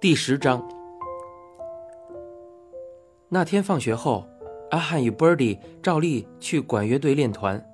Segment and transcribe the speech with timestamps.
[0.00, 0.64] 第十章。
[3.28, 4.28] 那天放学后，
[4.70, 7.68] 阿汉与 Birdy 照例去管乐队练团。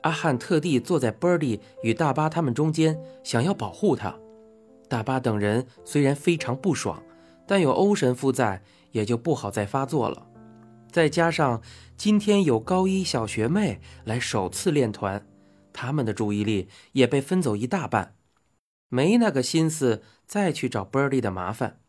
[0.00, 4.18] 阿汉特地坐在 Birdy 与大巴他们中间，想要保护他。
[4.88, 7.02] 大巴等人虽然非常不爽，
[7.46, 10.26] 但有欧神父在，也就不好再发作了。
[10.90, 11.60] 再加上
[11.94, 15.26] 今天有高一小学妹来首次练团，
[15.74, 18.14] 他们的注意力也被分走一大半。
[18.92, 21.80] 没那个心思再去找 Birdy 的麻烦。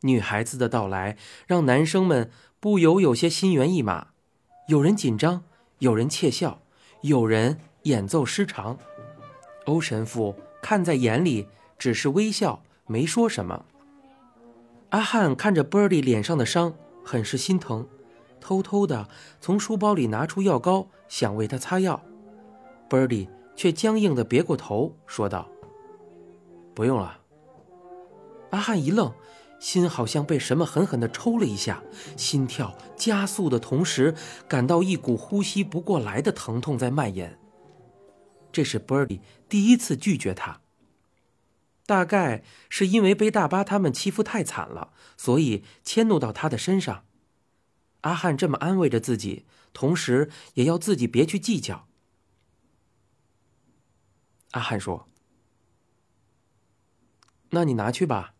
[0.00, 4.08] 女孩子的到来让男生们不由有些心猿意马，
[4.66, 5.44] 有人紧张，
[5.78, 6.62] 有人窃笑，
[7.02, 8.76] 有人演奏失常。
[9.66, 11.46] 欧神父看在眼里，
[11.78, 13.64] 只是微笑，没说什么。
[14.88, 17.86] 阿汉看着 Birdy 脸上的伤，很是心疼，
[18.40, 19.08] 偷偷的
[19.40, 22.02] 从书包里拿出药膏，想为他擦药。
[22.90, 25.48] Birdy 却僵硬的别过头，说道。
[26.74, 27.20] 不用了。
[28.54, 29.12] 阿汉一愣，
[29.58, 31.82] 心好像被什么狠狠地抽了一下，
[32.16, 34.14] 心跳加速的同时，
[34.48, 37.36] 感到一股呼吸不过来的疼痛在蔓延。
[38.52, 40.60] 这是 Birdy 第一次拒绝他。
[41.84, 47.04] 大概是因为被大巴他们欺负太惨了，所以迁怒到他的身上。
[48.02, 51.88] 阿汉这么安慰着自己，同时也要自己别去计较。
[54.52, 55.08] 阿汉说。
[57.50, 58.33] 那你拿去吧。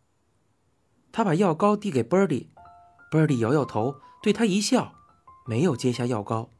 [1.16, 4.94] 他把药膏递给 Birdy，Birdy 摇摇头，对他一笑，
[5.46, 6.50] 没有接下药膏。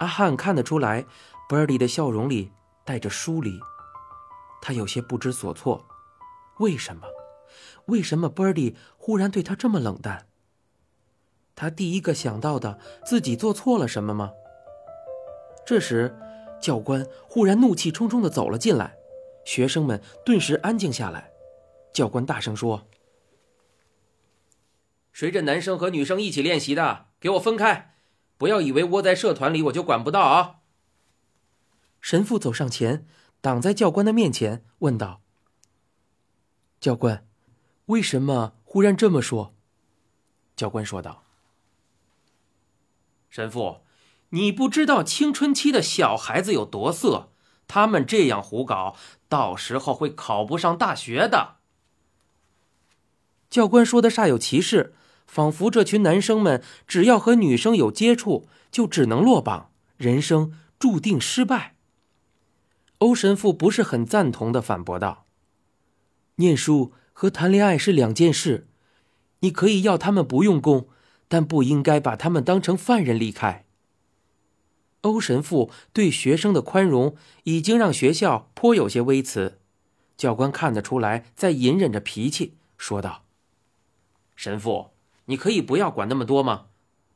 [0.00, 1.06] 阿汉看得出来
[1.48, 2.50] ，Birdy 的笑容里
[2.84, 3.60] 带着疏离，
[4.60, 5.86] 他有些不知所措。
[6.58, 7.06] 为什么？
[7.84, 10.26] 为什么 Birdy 忽然对他这么冷淡？
[11.54, 14.32] 他第一个想到的，自己做错了什么吗？
[15.64, 16.12] 这时，
[16.60, 18.96] 教官忽然怒气冲冲的走了进来。
[19.44, 21.30] 学生们顿时安静下来，
[21.92, 22.84] 教官大声说
[25.16, 27.94] ：“谁这男生和女生一起练习的，给我分开！
[28.36, 30.56] 不要以为窝在社团里我就管不到啊！”
[32.02, 33.08] 神父走上前，
[33.40, 35.22] 挡在教官的面前，问道
[36.78, 37.26] ：“教官，
[37.86, 39.54] 为什么忽然这么说？”
[40.54, 41.22] 教官说道
[43.30, 43.80] ：“神父，
[44.28, 47.30] 你不知道青春期的小孩子有多色。”
[47.66, 48.94] 他们这样胡搞，
[49.30, 51.56] 到时候会考不上大学的。
[53.48, 54.94] 教官说的煞有其事，
[55.26, 61.74] 仿佛这群男生们只要和女生有接触，就只能落榜，人生注定失败。
[62.98, 65.26] 欧神父不是很赞同的反驳道
[66.36, 68.66] ：“念书和谈恋爱是两件事，
[69.40, 70.88] 你可以要他们不用功，
[71.28, 73.64] 但不应该把他们当成犯人离开。”
[75.02, 79.60] 欧神父对学生的宽容已经让学校颇有些微词，
[80.16, 83.24] 教官看得出来在隐忍着脾气，说道
[84.34, 84.90] ：“神父，
[85.26, 86.66] 你可以不要管那么多吗？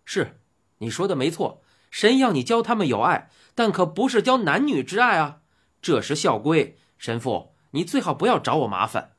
[0.04, 0.40] 是，
[0.78, 5.40] 你说的没错，神要你教他们有爱，但可不是教男女之爱啊，
[5.82, 6.76] 这是校规。
[6.98, 9.12] 神父，你最好不要找我麻烦。”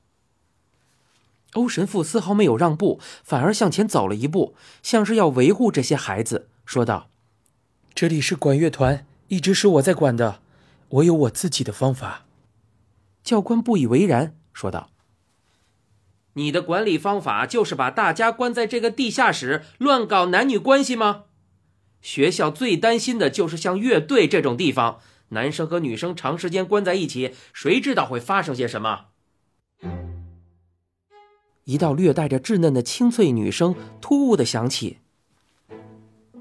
[1.54, 7.10] 欧神父丝毫没有让步，反而向前走了一步，像是要维护这些孩子，说道。
[7.94, 10.42] 这里是管乐团，一直是我在管的，
[10.88, 12.26] 我有我自己的方法。
[13.22, 14.91] 教官不以为然，说道
[16.34, 21.26] ：“你的管理方法就是把大家关在这个地下室，乱搞男女关系吗？
[22.02, 25.00] 学校最担心的就是像乐队这种地方，
[25.30, 29.08] 男生和女生长时间关在一起，谁知道会发生些什么？”
[31.66, 34.98] 一道略带着稚嫩的清脆女声突兀的响起。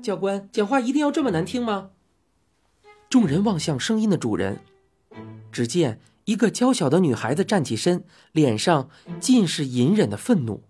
[0.03, 1.91] 教官讲话一定要这么难听吗？
[3.11, 4.61] 众人望向声音的主人，
[5.53, 10.63] 只见一个娇小的女孩子站起身，脸上尽是隐忍的愤怒。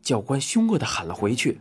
[0.00, 1.60] 教官凶恶的喊了回去：“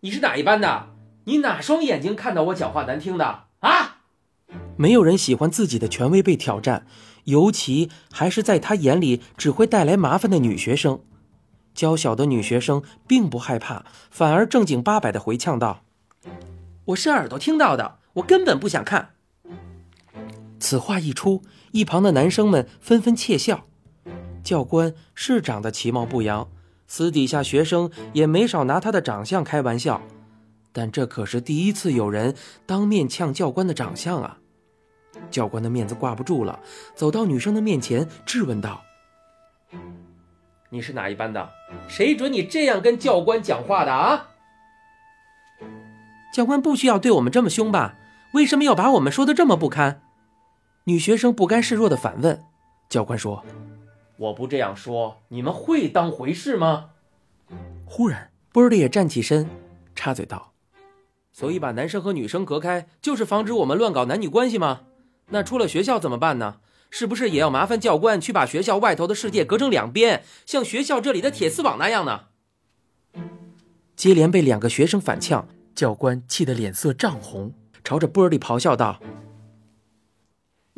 [0.00, 0.90] 你是哪一班的？
[1.24, 4.02] 你哪双眼睛看到我讲话难听的啊？”
[4.76, 6.86] 没有人喜欢自己的权威被挑战，
[7.24, 11.00] 尤其还是在他眼里只会带来麻烦的女学生。
[11.72, 15.82] 娇小的女学生并不害怕，反而正经八百的回呛道
[16.92, 19.14] ：“我是耳朵听到的，我根本不想看。”
[20.58, 21.42] 此话一出，
[21.72, 23.64] 一旁的男生们纷纷窃笑。
[24.42, 26.48] 教官是长得其貌不扬，
[26.86, 30.00] 私底下学生也没少拿他的长相开玩笑，
[30.72, 34.38] 但这可是第一次有人当面呛教官的长相啊！
[35.30, 36.60] 教官的面子挂不住了，
[36.94, 38.82] 走到女生的面前质问道。
[40.70, 41.48] 你是哪一班的？
[41.88, 44.28] 谁准你这样跟教官讲话的啊？
[46.32, 47.96] 教官不需要对我们这么凶吧？
[48.34, 50.02] 为什么要把我们说的这么不堪？
[50.88, 52.44] 女学生不甘示弱的反问。
[52.88, 53.44] 教官说
[54.18, 56.90] ：“我不这样说，你们会当回事吗？
[57.84, 59.50] 忽然，波尔蒂也站起身，
[59.96, 60.52] 插嘴道
[61.32, 64.82] ：“所以把男生和女生隔开，就是防止我们乱搞男女关系吗？
[65.30, 66.58] 那出了学校怎么办呢？
[66.88, 72.26] 是不是也要麻烦教官去把学校外头的世界隔成两边，像学校这里的铁丝网那样呢？”
[73.96, 79.00] 接连被两个学生反呛，教官气得脸色涨红，朝着波尔蒂咆哮道：“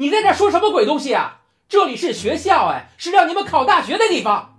[0.01, 4.59] 你在这说什么鬼东西啊？”这里是学校，哎，是让你们考大学的地方。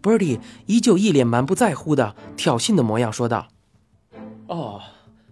[0.00, 3.48] Birdy 依旧一脸满不在乎的挑衅的模样，说道
[4.48, 4.80] ：“哦，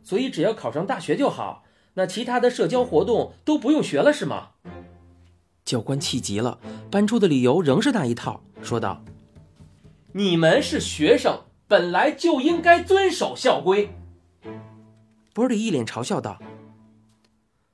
[0.03, 1.65] 所以只要考上大学就好，
[1.95, 4.49] 那其他的社交活动都不用学了，是吗？”
[5.65, 6.59] 教官气急了，
[6.91, 9.03] 搬出的理由仍是那一套，说道
[10.13, 13.95] ：“你们是学生，本来就应该遵守校规。
[15.35, 16.39] ”Birdy 一脸嘲笑道：“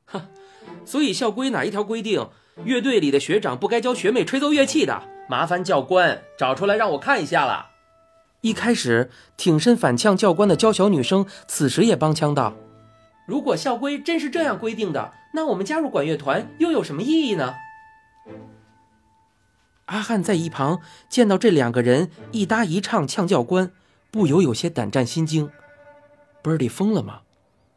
[0.07, 0.29] 哼，
[0.89, 2.31] 所以校规哪一条规定？”
[2.65, 7.67] 乐队里的学长不该教学妹吹奏乐器的，麻烦教官找出来让我看一下了。
[8.41, 12.55] 一开始挺身反呛教官的娇小女生，此时也帮腔道
[13.29, 17.55] ：“如果校规真是这样规定的，那我们加入管乐团又有什么意义呢？”
[19.87, 23.71] 阿汉在一旁见到这两个人一搭一唱呛教官，
[24.11, 25.51] 不由有些胆战心惊。
[26.43, 27.21] Birdy 疯了吗？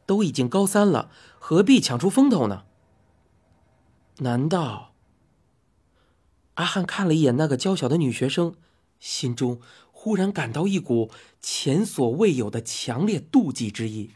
[0.08, 2.64] 都已经高三了，何必抢出风头呢？
[4.24, 4.94] 难道？
[6.54, 8.54] 阿汉看了一眼那个娇小的女学生，
[9.00, 9.60] 心中
[9.92, 11.10] 忽然感到一股
[11.42, 14.12] 前所未有的强烈妒忌之意。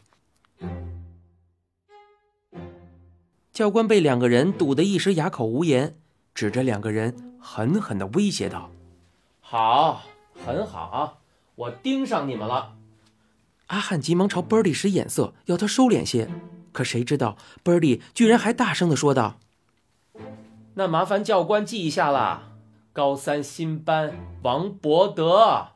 [3.52, 5.98] 教官被两个人堵得一时哑口无言，
[6.32, 8.70] 指着两个人狠狠的威胁道
[9.40, 10.02] ：“好，
[10.44, 11.20] 很好，
[11.56, 12.76] 我盯上你们了。”
[13.66, 16.30] 阿汉急忙朝 Birdy 使眼色，要他收敛些，
[16.70, 19.40] 可谁知道 Birdy 居然还大声的说道。
[20.78, 22.52] 那麻烦教官记一下啦，
[22.92, 24.12] 高三新班
[24.42, 25.68] 王博德。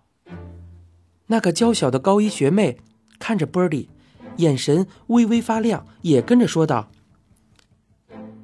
[1.29, 2.77] 那个娇小的高一学妹
[3.19, 3.89] 看着 Birdy，
[4.37, 6.91] 眼神微微发亮，也跟着说道：“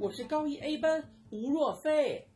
[0.01, 2.29] 我是高一 A 班吴若飞。”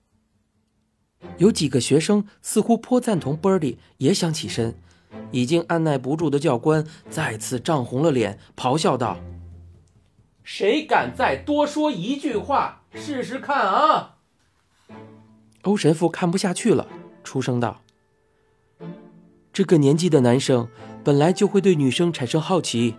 [1.38, 4.74] 有几个学生似乎颇赞同 Birdy，也想起身。
[5.30, 9.16] 已经按耐不住的教官再次涨红了脸，咆哮道
[10.42, 14.16] ：“谁敢再多说一句话？”试试看啊！
[15.62, 16.88] 欧神父看不下去了，
[17.22, 17.82] 出声道
[19.52, 20.68] ：“这个年纪的男生
[21.04, 22.96] 本来就会对女生产生好奇，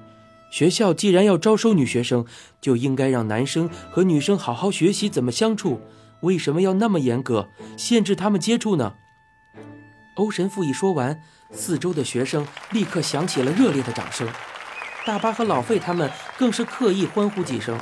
[0.49, 2.25] 学校既然要招收女学生，
[2.61, 5.81] 就应该让男生和女生好好学习怎么相处。
[6.21, 8.93] 为什么要那么严格，限制他们接触呢？”
[10.15, 11.21] 欧神父一说完，
[11.51, 14.27] 四周的学生立刻响起了热烈的掌声，
[15.05, 17.79] 大巴和老费他们更是刻意欢呼几声。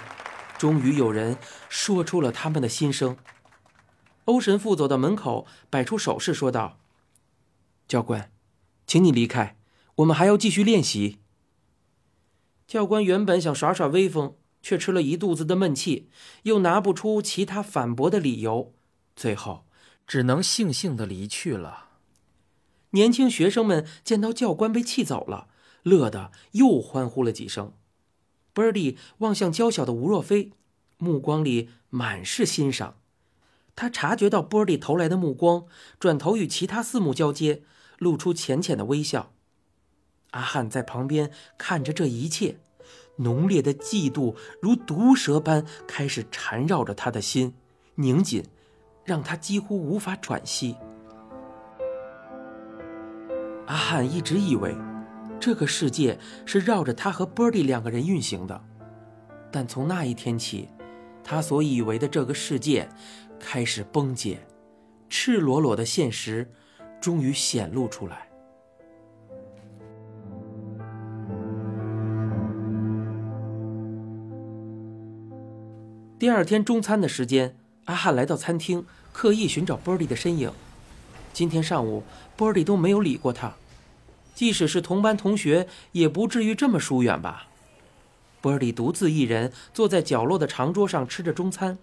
[0.57, 1.37] 终于有人
[1.69, 3.17] 说出了他们的心声。
[4.25, 6.79] 欧神父走到门口，摆出手势说道
[7.87, 8.31] ：“教官，
[8.85, 9.57] 请你离开，
[9.95, 11.19] 我们还要继续练习。”
[12.67, 16.09] 教官原本想耍耍威风，却吃了一肚子的闷气，
[16.43, 18.73] 又拿不出其他反驳的理由，
[19.15, 19.65] 最后
[20.05, 21.87] 只能悻悻的离去了。
[22.91, 25.47] 年轻学生们见到教官被气走了，
[25.83, 27.73] 乐得又欢呼了几声。
[28.53, 30.51] Birdy 望向娇小的吴若飞，
[30.97, 32.95] 目光里满是欣赏。
[33.75, 35.65] 他察觉到 Birdy 投来的目光，
[35.99, 37.63] 转头与其他四目交接，
[37.97, 39.31] 露出浅浅的微笑。
[40.31, 42.59] 阿汉在旁边看着这一切，
[43.17, 47.53] 浓烈的嫉妒如毒蛇般开始缠绕着他的心，
[47.95, 48.43] 拧紧，
[49.05, 50.75] 让他几乎无法喘息。
[53.67, 54.75] 阿汉一直以为。
[55.39, 58.61] 这个世界是绕着他和 Birdy 两个人运行的，
[59.49, 60.67] 但从那一天起，
[61.23, 62.89] 他所以为的这个世界
[63.39, 64.39] 开始崩解，
[65.07, 66.51] 赤裸裸的现实
[66.99, 68.27] 终于显露出来。
[76.19, 77.55] 第二天中餐的时间，
[77.85, 80.51] 阿汉来到餐厅，刻意寻找 Birdy 的身影。
[81.31, 82.03] 今天上午
[82.37, 83.53] ，Birdy 都没有理过他。
[84.39, 87.47] 即使是同班同学，也不至于这么疏远吧？
[88.39, 91.77] 波尔蒂独自一人坐在角落的长桌上吃着中餐，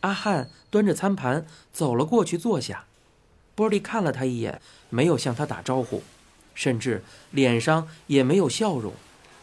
[0.00, 2.84] 阿汉端着餐盘走了过去坐下。
[3.54, 6.02] 波利看了他一眼，没有向他打招呼，
[6.54, 8.92] 甚至脸上也没有笑容，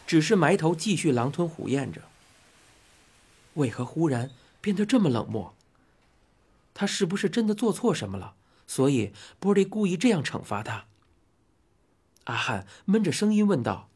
[0.06, 2.02] 只是埋头继续狼吞虎咽着。
[3.54, 5.52] 为何忽然变得这么冷漠？
[6.72, 8.34] 他是不是真的做错什么了？
[8.68, 10.84] 所以波利故意这样惩罚他？
[12.26, 13.88] 阿汉闷着声音问道：“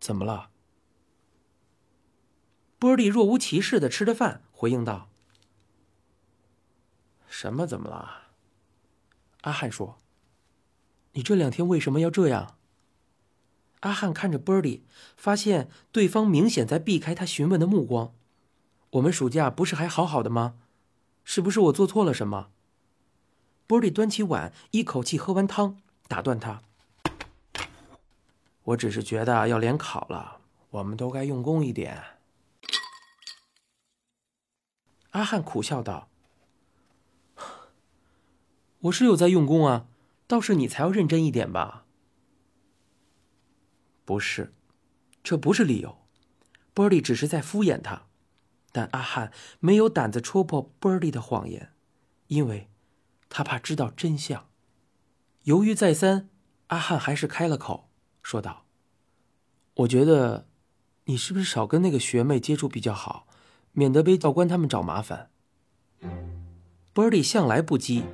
[0.00, 0.50] 怎么了？”
[2.78, 5.08] 波利若无其事的吃着饭，回应道
[7.28, 7.66] ：“什么？
[7.66, 8.22] 怎么了？
[9.42, 9.98] 阿汉说
[11.12, 12.56] ：“你这两天为什么要这样？”
[13.80, 14.86] 阿汉看着波利
[15.16, 18.14] 发现对方明显在避开他询问的目光。
[18.92, 20.56] 我们暑假不是还好好的吗？
[21.24, 22.50] 是不是我做错了什么
[23.66, 26.62] 波利端起碗，一口气喝完汤，打断他
[28.64, 32.02] ：“我只是觉得要联考了，我们都该用功一点。”
[35.10, 36.08] 阿汉苦笑道
[38.80, 39.86] ：“我是有在用功啊，
[40.26, 41.86] 倒是你才要认真一点吧。”
[44.04, 44.52] 不是，
[45.22, 45.98] 这不是理由。
[46.74, 48.06] 波利只是在敷衍他，
[48.72, 51.72] 但阿汉没有胆子戳破波利的谎言，
[52.26, 52.68] 因为
[53.28, 54.50] 他怕知道真相。
[55.44, 56.30] 犹豫再三，
[56.68, 57.90] 阿汉还是开了口，
[58.22, 58.64] 说道
[59.76, 60.46] ：“我觉得，
[61.04, 63.26] 你是不是少跟那个学妹接触比较好？”
[63.76, 65.28] 免得被教官他们找麻烦。
[66.94, 68.04] Birdy 向来不羁，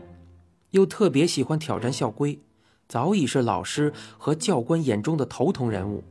[0.70, 2.40] 又特别喜欢挑战校规，
[2.88, 6.02] 早已是老师和教官眼中的头疼人物。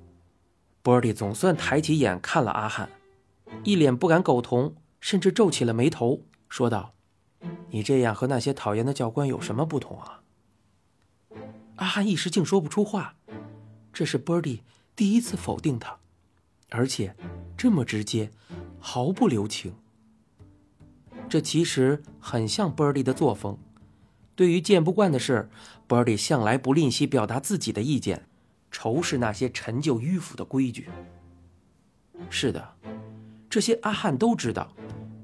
[0.83, 2.89] Birdy 总算抬起眼看了阿汉，
[3.65, 6.93] 一脸不敢苟同，甚至皱起了眉头，说道
[7.71, 10.18] ：“你这样和那些讨厌的教官有什么不同啊？”
[11.79, 13.15] 阿汉一时竟说不出话。
[13.91, 14.61] 这是 Birdy
[14.95, 15.97] 第一次否定他，
[16.69, 17.15] 而且
[17.57, 18.31] 这么直接。
[18.81, 19.75] 毫不留情。
[21.27, 23.57] 这其实很像 Birdy 的作风。
[24.37, 25.49] 对于见不惯的事
[25.85, 28.25] ，Birdy 向来不吝惜表达自己的意见，
[28.71, 30.87] 仇视那些陈旧迂腐的规矩。
[32.29, 32.73] 是的，
[33.49, 34.73] 这些阿汉都知道，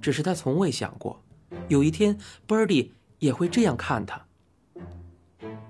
[0.01, 1.23] 只是他从未想过，
[1.69, 4.25] 有一天 Birdy 也会这样看他。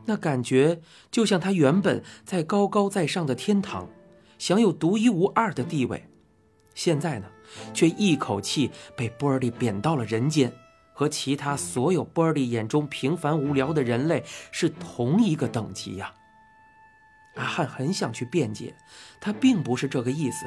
[0.06, 0.82] 那感觉
[1.12, 3.90] 就像他原本在高高在上的天堂，
[4.38, 6.08] 享有独一无二的地位，
[6.74, 7.28] 现在呢？
[7.74, 10.52] 却一口气被波尔蒂贬到了人间，
[10.94, 16.12] 和其他所有波尔蒂眼中平凡无聊的人类是同一个等级呀！
[17.36, 18.76] 阿汉很想去辩解，
[19.22, 20.46] 他并不是这个意思，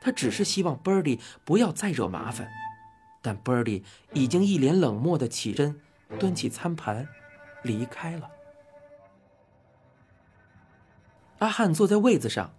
[0.00, 2.48] 他只是希望波尔蒂不要再惹麻烦。
[3.20, 5.74] 但波尔蒂已经一脸冷漠的起身，
[6.20, 7.06] 端起餐盘，
[7.64, 8.30] 离开了。
[11.38, 12.54] 阿汉坐在位子上，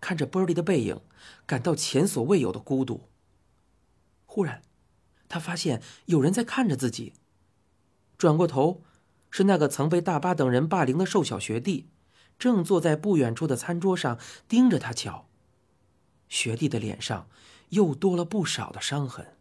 [0.00, 1.00] 看着玻璃的背影，
[1.46, 3.08] 感到前所未有的孤独。
[4.26, 4.62] 忽然，
[5.28, 7.14] 他发现有人在看着自己。
[8.18, 8.82] 转过头，
[9.30, 11.88] 是那个曾被大巴等人霸凌的瘦小学弟，
[12.38, 14.18] 正坐在不远处的餐桌上
[14.48, 15.26] 盯着他瞧。
[16.28, 17.28] 学弟的脸上
[17.68, 19.34] 又多了不少的伤痕。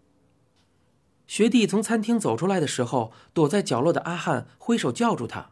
[1.26, 5.50] 学弟从餐厅走出来的时候，躲在角落的阿汉挥手叫住他。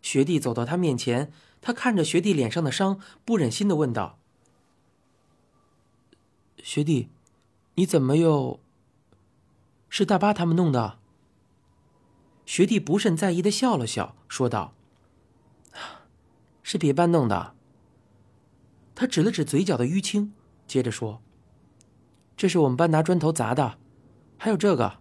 [0.00, 4.18] 学弟走到他面前，他看着学弟脸上的伤，不忍心的问道
[6.62, 7.08] ：“学弟。”
[7.78, 8.58] 你怎么又？
[9.90, 10.98] 是大巴他们弄的。
[12.46, 14.72] 学弟不甚在意的笑了笑，说道
[16.64, 17.54] ：“是别班弄的。”
[18.96, 20.32] 他指了指嘴角的淤青，
[20.66, 21.20] 接着说
[22.34, 23.76] ：“这是我们班拿砖头砸的，
[24.38, 24.98] 还有这个。”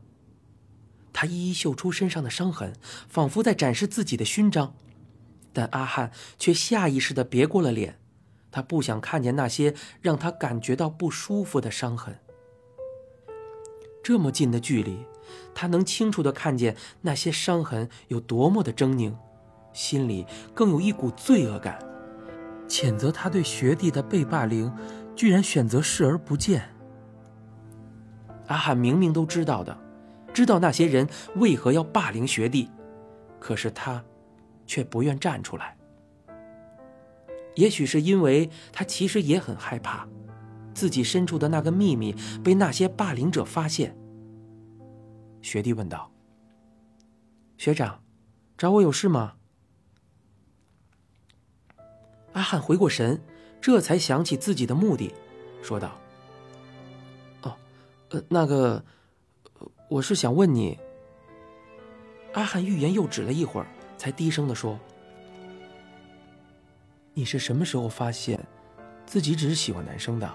[1.13, 2.75] 他一一秀出身上的伤痕，
[3.07, 4.75] 仿佛在展示自己的勋章，
[5.55, 7.97] 但阿汉却下意识的别过了脸，
[8.51, 12.19] 他不想看见那些让他感觉到不舒服的伤痕。
[14.03, 15.05] 这么近的距离，
[15.55, 19.13] 他能清楚的看见那些伤痕有多么的狰狞，
[19.71, 21.79] 心里更有一股罪恶感，
[22.67, 24.71] 谴责他对学弟的被霸凌，
[25.15, 26.69] 居然选择视而不见。
[28.47, 29.75] 阿汉明明都知道的，
[30.33, 31.07] 知道那些人
[31.37, 32.69] 为何要霸凌学弟，
[33.39, 34.03] 可是他，
[34.65, 35.77] 却不愿站出来。
[37.55, 40.07] 也许是因为他其实也很害怕。
[40.73, 43.95] 自己深处的那个秘密被那些霸凌者发现。
[45.41, 46.11] 学弟问道
[47.57, 48.03] ：“学长，
[48.57, 49.35] 找我有事吗？”
[52.33, 53.21] 阿汉回过神，
[53.61, 55.13] 这才想起自己的目的，
[55.63, 55.97] 说道
[57.43, 57.55] ：“哦，
[58.09, 58.83] 呃，那个，
[59.87, 60.77] 我是想问你。”
[62.35, 63.67] 阿汉欲言又止了一会儿，
[63.97, 64.79] 才低声的说
[67.13, 68.39] ：“你是什么时候发现，
[69.05, 70.31] 自己只是喜欢男生的？”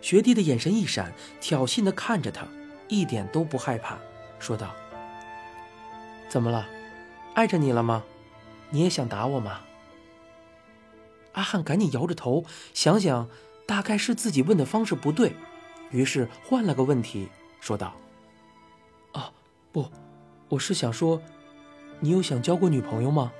[0.00, 2.46] 学弟的眼神一闪，挑衅的看着他，
[2.88, 3.98] 一点都不害怕，
[4.38, 4.74] 说道
[6.30, 6.66] ：“怎么了？
[7.34, 8.04] 碍着你了吗？
[8.70, 9.60] 你也想打我吗？”
[11.34, 13.28] 阿汉赶紧摇着头，想想，
[13.66, 15.34] 大概是自己问的方式不对，
[15.90, 17.28] 于是换了个问题，
[17.60, 17.94] 说道
[19.14, 19.32] ：“哦，
[19.72, 19.88] 不，
[20.48, 21.20] 我是想说，
[22.00, 23.32] 你有想交过女朋友吗？”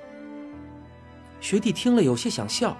[1.41, 2.77] 学弟听了有些想笑。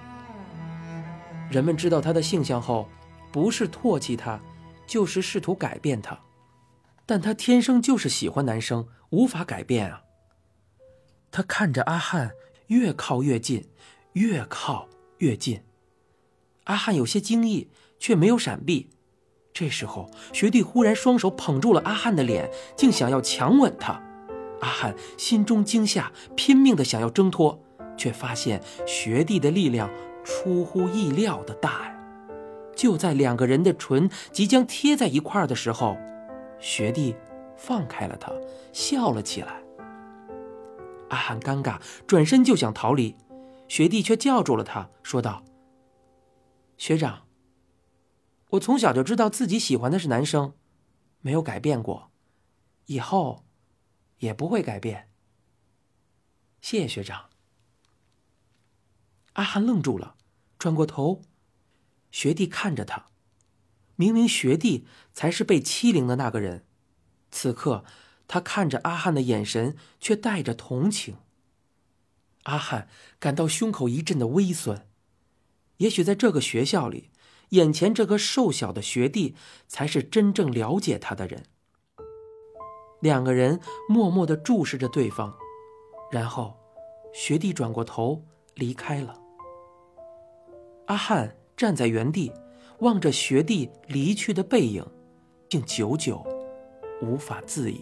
[1.50, 2.88] 人们知道他的性向后。
[3.32, 4.40] 不是唾弃他，
[4.88, 6.18] 就是试图改变他，
[7.06, 10.02] 但他天生就是喜欢男生，无法改变啊。
[11.30, 12.32] 他看着阿汉
[12.66, 13.68] 越靠越近，
[14.14, 15.62] 越靠越近。
[16.64, 17.70] 阿汉有些惊异，
[18.00, 18.90] 却没有闪避。
[19.52, 24.02] 这时候，学弟忽然双手捧住了阿汉的脸，竟想要强吻他。
[24.60, 27.58] 阿汉心中惊吓，拼命的想要挣脱，
[27.96, 29.90] 却发现学弟的力量
[30.22, 31.96] 出乎意料的大呀！
[32.76, 35.96] 就在两个人的唇即将贴在一块儿的时候，
[36.58, 37.16] 学弟
[37.56, 38.32] 放开了他，
[38.72, 39.62] 笑了起来。
[41.08, 43.16] 阿汉尴尬，转身就想逃离，
[43.66, 45.42] 学弟却叫住了他，说道
[46.78, 47.22] ：“学长，
[48.50, 50.52] 我从小就知道自己喜欢的是男生，
[51.20, 52.10] 没有改变过，
[52.86, 53.44] 以后。”
[54.20, 55.10] 也不会改变。
[56.62, 57.28] 谢谢学长。
[59.34, 60.16] 阿汉愣住了，
[60.58, 61.22] 转过头，
[62.10, 63.06] 学弟看着他。
[63.96, 66.64] 明明学弟才是被欺凌的那个人，
[67.30, 67.84] 此刻
[68.26, 71.18] 他看着阿汉的眼神却带着同情。
[72.44, 74.86] 阿汉感到胸口一阵的微酸。
[75.76, 77.10] 也许在这个学校里，
[77.50, 79.36] 眼前这个瘦小的学弟
[79.68, 81.44] 才是真正了解他的人。
[83.00, 85.32] 两个人默默的注视着对方，
[86.10, 86.54] 然后，
[87.12, 88.22] 学弟转过头
[88.54, 89.18] 离开了。
[90.86, 92.32] 阿汉站在原地，
[92.80, 94.84] 望着学弟离去的背影，
[95.48, 96.22] 竟久久
[97.00, 97.80] 无法自已。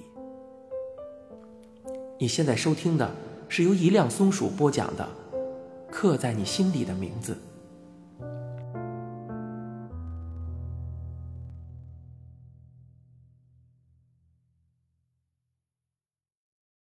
[2.19, 3.11] 你现在收听的
[3.49, 5.09] 是由一辆松鼠播讲的
[5.91, 7.33] 《刻在你心底的名字》。